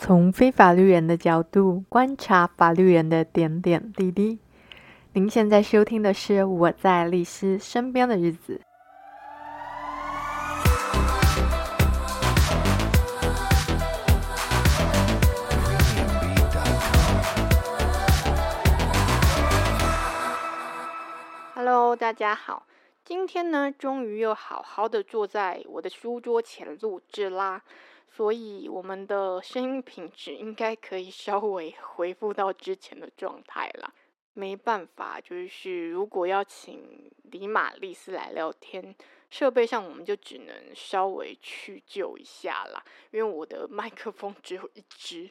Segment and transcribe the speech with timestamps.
[0.00, 4.38] 从非法律人的角度观察法律人的点点滴滴。
[5.12, 8.60] 您现在收听的是《我在律师身边的日子》。
[21.56, 22.68] Hello，大家好，
[23.04, 27.62] 今天呢，终于又好好的坐在我的书桌前录制啦。
[28.18, 33.94] 所以我们的声音品质应该可以稍微 恢复到之前的状态了。
[34.32, 38.92] 没办法，就是如果要请李玛丽斯来聊天，
[39.30, 42.82] 设备上我们就只能稍微去救一下啦。
[43.12, 45.30] 因为我的麦克风只有一支，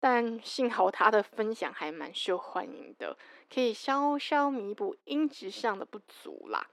[0.00, 3.16] 但幸好他的分享还蛮受欢迎的，
[3.48, 6.66] 可以稍稍弥补音质上的不足啦。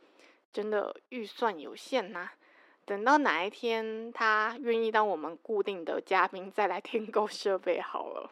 [0.52, 2.32] 真的预算有限呐、
[2.92, 8.30] 等到哪一天他愿意当我们固定的嘉宾，再来添购设备好了。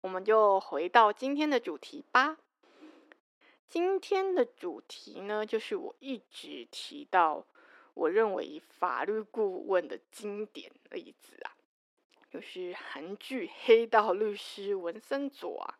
[0.00, 2.36] 我们就回到今天的主题吧。
[3.68, 7.44] 今天的主题呢，就是我一直提到，
[7.94, 11.50] 我认为法律顾问的经典例子啊，
[12.30, 15.74] 就是韩剧《黑道律师文森佐》啊。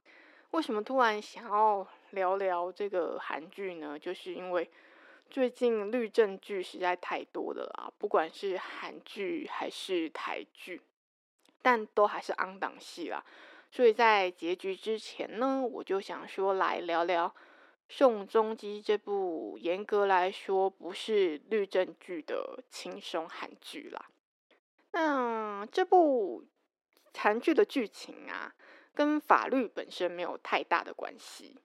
[0.50, 3.97] 为什么突然想要聊聊这个韩剧呢？
[3.97, 4.69] 就是因为。
[5.33, 10.83] 最近律政剧实在太多的啦，不管是韩剧还是台剧，
[11.62, 13.25] 但都还是昂档戏啦。
[13.70, 17.28] 所以在结局之前呢，我就想说来聊聊
[17.88, 24.05] 《宋仲基》这部严格来说不是律政剧的轻松韩剧啦。
[24.91, 26.44] 那这部
[27.16, 28.55] 韩剧的剧情啊，
[28.94, 31.56] 跟法律本身没有太大的关系，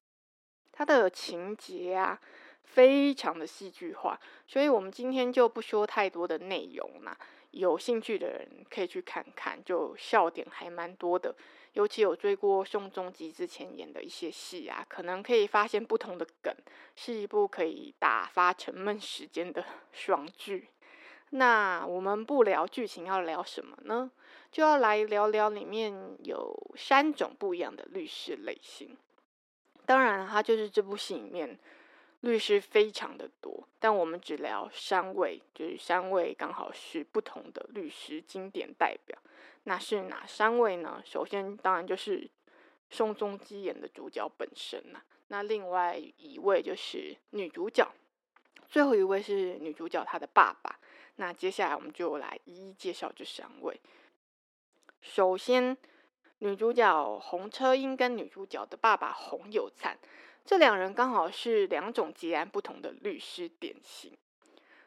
[0.72, 2.22] 它的情节啊。
[2.68, 7.18] 非常的戏剧化，所以我们今天就不说太多的内容啦。
[7.52, 11.34] 有兴趣的人可以去看看，就笑点还蛮多的。
[11.74, 16.54] 尤其有追过宋仲基之前演的一些戏啊，可能可以发现不同的梗，
[16.96, 20.68] 是一部可以打发沉闷时间的 爽剧。
[21.32, 24.12] 那我们不聊剧情，要聊什么呢？
[24.52, 28.96] 就要来聊聊里面有三种不一样的律师类型。
[29.86, 31.58] 当然，它就是这部戏里面。
[32.22, 39.18] 律师非常的多，但我们只聊三位，就是三位刚好是不同的律师经典代表。
[39.66, 41.02] 那是哪三位呢？
[41.06, 42.28] 首先当然就是
[42.90, 45.02] 宋仲基演的主角本身呐。
[45.28, 47.88] 那另外一位就是女主角，
[48.68, 50.80] 最后一位是女主角她的爸爸。
[51.18, 53.80] 那接下来我们就来一一介绍这三位。
[55.02, 55.78] 首先，
[56.40, 59.98] 女主角洪车英跟女主角的爸爸洪有灿。
[60.48, 64.18] 这两人刚好是两种截然不同的律师典型。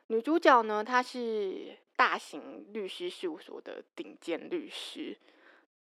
[0.06, 5.18] 女主角呢，她是大型律师事务所的顶尖律师，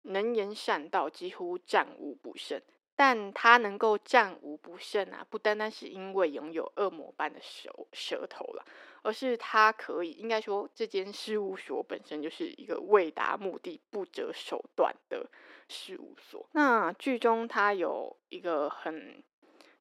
[0.04, 2.62] 能言善道，几乎战无不胜。
[2.96, 8.66] 但她能够战无不胜啊，不单单是因为拥有恶魔般的手舌头了，
[9.02, 15.30] 而是她可以，应该说，这间事务所本身就是一个为达目的不择手段的
[15.68, 16.48] 事务所。
[16.54, 19.22] 那剧中她有一个很。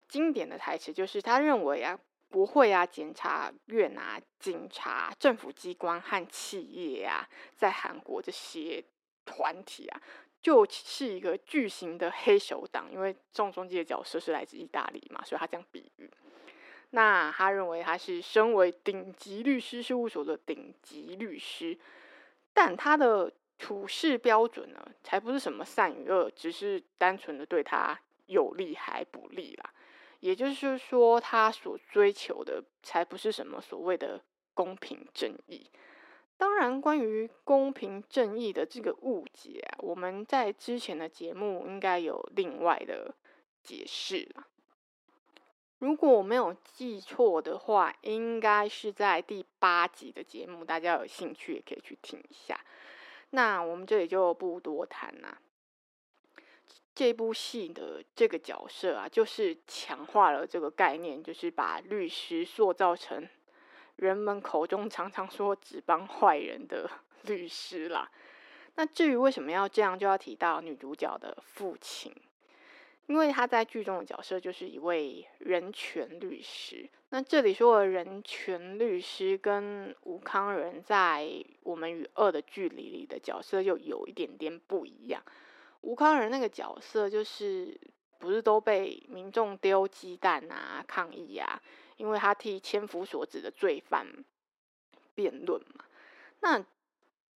[0.09, 1.99] 经典的台词就是，他认为啊，
[2.31, 8.83] 国会啊、检察院啊、警察、政府机关和企业啊，在韩国这些
[9.25, 10.01] 团体啊，
[10.41, 12.91] 就是一个巨型的黑手党。
[12.93, 16.11] 因为宋仲基的角色是来自意大利嘛，所以他这样比喻。
[16.91, 21.77] 那他认为他是身为顶级律师事务所的顶级律师，
[22.55, 29.73] 但他的处事标准呢，才不是什么善与恶，只是单纯的对他有利还不利啦。
[30.21, 34.21] 也就是说，他所追求的才不是什么所谓的
[34.55, 35.71] 公平正义。
[36.39, 43.15] 当然，关于公平正义的这个误解啊，我们在之前的节目应该有另外的
[43.63, 44.47] 解释了。
[45.79, 52.59] 如果我没有记错的话，应该是在第八集的节目，大家有兴趣也可以去听一下。
[53.31, 55.39] 那我们这里就不多谈了。
[56.97, 63.29] 这部戏的这个角色啊，就是强化了这个概念，就是把律师塑造成
[63.97, 66.91] 人们口中常常说只帮坏人的
[67.25, 68.11] 律师啦。
[68.77, 72.15] 那至于为什么要这样，就要提到女主角的父亲，
[73.09, 76.89] 因为他在剧中的角色就是一位人权律师。
[77.11, 81.25] 那这里说的人权律师跟吴康仁在
[81.63, 85.23] 《我们与恶的距离》里的角色又有一点点不一样。
[85.87, 87.81] 吴康仁那个角色就是
[88.19, 91.63] 不是都被民众丢鸡蛋啊、抗议啊，
[91.97, 94.05] 因为他替千夫所指的罪犯
[95.15, 95.85] 辩论嘛。
[96.41, 96.65] 那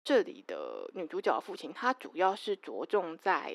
[0.02, 3.54] 这里的女主角父亲，他主要是着重在。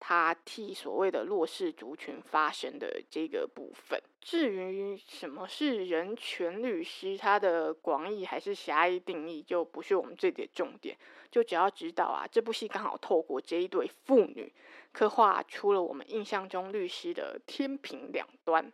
[0.00, 10.96] 他替所谓的弱势族群发声的这个部分，至于什么是人权律师，他的广义还是狭义定义，就不是我们这里的重点。
[11.30, 14.52] 就只要知道啊，这部戏刚好透过这一对父女，
[14.92, 18.72] 刻画出了我们印象中律师的天平两端。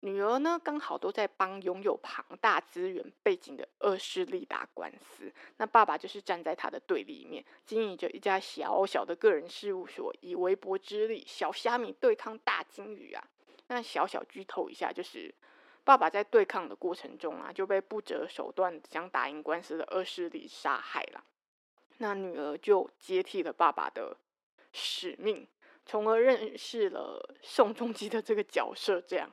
[0.00, 13.24] 女儿呢，刚好都在帮拥有庞大资源背景的恶势力打官司，那爸爸就是站在他的对立面，经营着一家小小的个人事务所，以微薄之力，小虾米对抗大鲸鱼啊。
[13.66, 15.34] 那小小剧透一下，就是
[15.82, 21.24] 爸爸在对抗的过程中啊，就被不择手段想打赢官司的恶势力杀害了。
[21.98, 24.16] 那女儿就接替了爸爸的
[24.72, 25.44] 使命，
[25.84, 29.28] 从而认识了宋仲基的这个角色，这样。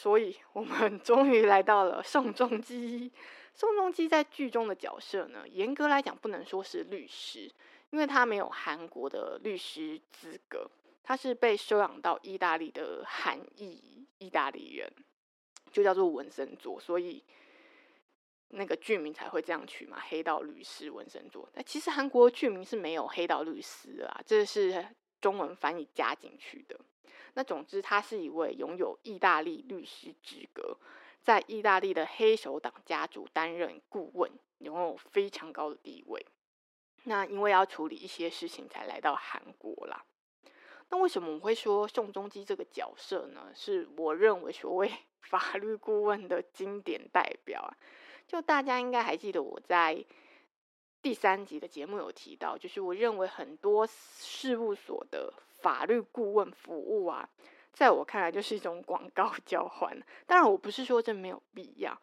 [0.00, 3.12] 所以，我们 终于来到了宋仲基。
[3.52, 7.50] 宋仲基在剧中的角色呢，严格来讲不能说是律师，
[7.90, 10.70] 因为他没有韩国的律师资格，
[11.02, 14.90] 他是被收养到意大利的韩裔意大利人，
[15.70, 17.22] 就叫做文森佐，所以
[18.48, 21.46] 那个剧名才会这样取嘛，黑道律师文森佐。
[21.52, 24.86] 那其实韩国剧名是没有黑道律师的啊，这是
[25.20, 26.78] 中文翻译加进去的。
[27.34, 30.76] 那总之，他是一位拥有意大利律师资格，
[31.22, 36.26] 在意大利的黑手党家族担任顾问，拥有非常高的地位。
[37.04, 40.04] 那因为要处理一些事情，才来到韩国啦。
[40.88, 43.52] 那为什么我会说宋仲基这个角色呢？
[43.54, 44.90] 是我认为所谓
[45.22, 47.70] 法律顾问的经典代表啊。
[48.26, 50.04] 就大家应该还记得我在
[51.02, 55.32] 第三集的节目有提到，就是我认为很多事务所的。
[55.60, 57.28] 法律顾问服务啊，
[57.70, 59.94] 在我看来就是一种广告 交换。
[60.26, 61.94] 当然，我不是说这没有必要，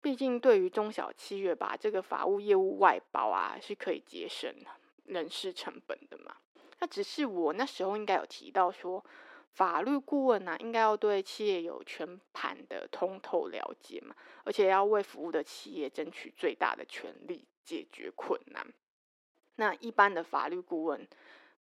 [0.00, 4.50] 毕竟对于中小企业把这个法务业务外包啊，是可以节省
[5.04, 6.34] 人事成本的嘛。
[6.78, 9.04] 那只是我那时候应该有提到说，
[9.50, 18.66] 法律顾问呢、啊，应该要对企业有全盘的通透了解嘛，而且要为服务的企业争取最大的权利，解决困难。
[19.56, 21.08] 那一般的法律顾问。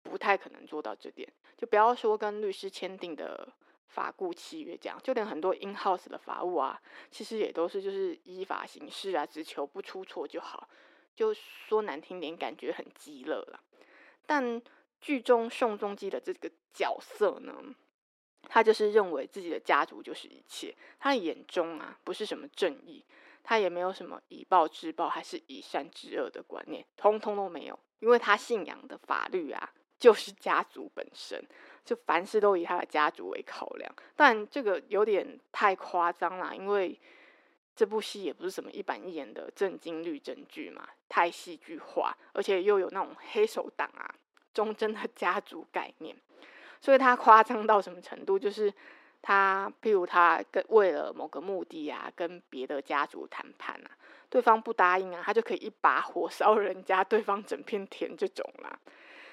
[0.07, 1.27] 不太可能做到这点，
[1.57, 3.51] 就不要说跟律师签订的
[3.87, 10.69] 法顾契约这样，就连很多 in house 的法务啊，其实也都是就是依法行事啊，只求不出错就好。
[11.15, 13.59] 就说难听点，感觉很极乐了。
[14.27, 14.61] 但
[15.01, 17.73] 剧中宋仲基的这个角色呢，
[18.43, 23.03] 他就是认为自己的家族就是一切，他眼中啊不是什么正义，
[23.45, 29.71] 他也没有什么以暴制暴还是以善制恶的观念，通通都没有，因为他信仰的法律啊。
[29.97, 31.41] 就是家族本身，
[31.85, 36.99] 就凡事都以他的家族为考量，但这个有点太夸张了，因为
[37.73, 44.13] 这部戏也不是什么一板一眼的正经律政剧嘛，太戏剧化，而且又有那种黑手党啊、
[44.53, 46.13] 忠贞的家族概念，
[46.81, 48.37] 所以他夸张到什么程度？
[48.37, 48.71] 就是
[49.27, 53.89] 他，譬如他跟为了某个目的啊，跟别的家族谈判啊，
[54.29, 58.79] 对方不答应啊，他就可以一把火烧人家对方整片田这种啦。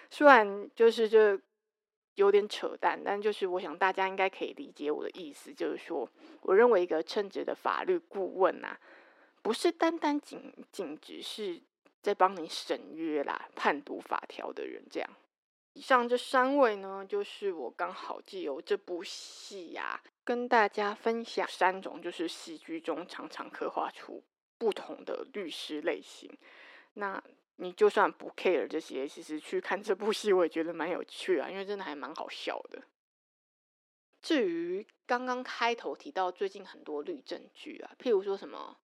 [0.09, 1.39] 虽然就是这
[2.15, 6.09] 有点扯淡，但就是我想大家应该可以理解我的意思，就是说，
[6.41, 8.81] 我认为一个称职的法律顾问啊，
[9.43, 11.61] 不是单单仅仅只是
[12.01, 15.11] 在帮你审约啦、判读法条的人这样。
[15.73, 24.23] 以上这三位呢，就是我刚好借由这部戏呀、啊，跟大家分享三种就是戏剧中常常刻画出
[24.59, 26.31] 不同的律师类型。
[26.95, 27.23] 那。
[27.57, 32.83] 你就算不 care 这些，其实去看这部戏，我也觉得蛮有趣啊，因为真的还蛮好笑的。
[34.21, 38.79] 至于刚刚开头提到最近很多律政剧啊，譬如说什么《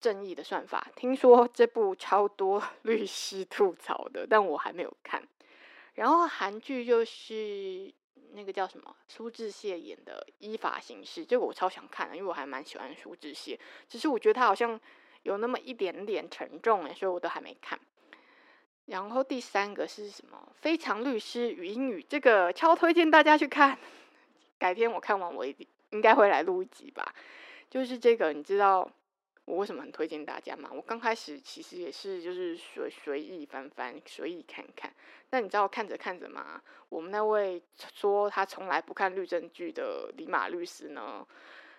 [0.00, 5.26] 正义的算法》，听说这部超多 律师吐槽的，但我还没有看。
[5.94, 7.92] 然后韩剧就是
[8.32, 13.58] 那个叫什么苏志燮演的《依法行事》，这个我超想看的，因为我还蛮喜欢苏志燮，
[13.88, 14.80] 只是我觉得他好像。
[15.24, 17.80] 有那么一点点沉重诶，所以我都还没看。
[18.84, 20.36] 然后第三个是什么？
[20.60, 23.78] 《非常律师禹英禑》，这个超推荐大家去看。
[24.60, 27.14] 改天我看完，我一定应该会来录一集吧。
[27.70, 28.86] 就是这个，你知道
[29.44, 30.70] 我为什么很推荐大家嘛？
[30.72, 34.92] 我刚开始其实也是就是随随意翻翻，随意看看。
[35.28, 41.26] 但你知道看着看着嘛，我们那位说他从来不看律政剧的李马律师呢，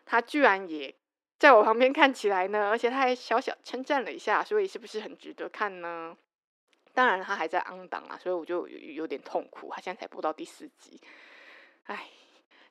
[0.05, 0.93] 他居然也。
[1.37, 6.17] 在我旁边看起来呢，而且他还小小称赞了一下，所以是不是很值得看呢？
[6.93, 9.69] 当然他还在 on 档啊，所以我就有，有点痛苦。
[9.69, 10.99] 他现在才播到第四集，
[11.83, 12.07] 哎，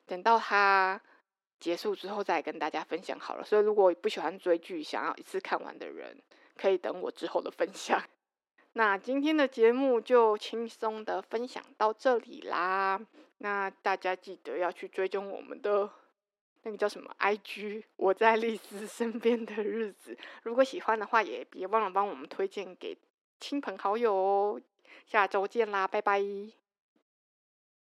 [0.07, 0.99] 等到他
[1.59, 3.43] 结束之后再跟大家分享好了。
[3.43, 6.21] 所以如果不喜欢追剧，想要一次看完的人，
[6.55, 8.01] 可以等我之后的分享。
[8.73, 12.99] 那今天的节目就轻松的分享到这里啦。
[13.37, 15.89] 那大家记得要去追踪我们的
[16.63, 20.17] 那个叫什么 IG，我在丽丝身边的日子。
[20.43, 22.97] 如果喜欢的话，也别忘了帮我们推荐给
[23.39, 24.61] 亲朋好友哦。
[25.05, 26.64] 下周见啦，拜拜。